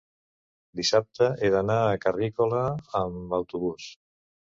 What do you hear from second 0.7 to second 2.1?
Dissabte he d'anar a